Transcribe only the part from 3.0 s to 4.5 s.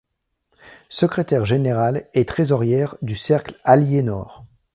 du Cercle Aliénor.